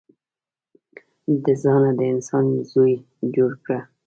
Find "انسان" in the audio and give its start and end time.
2.13-2.45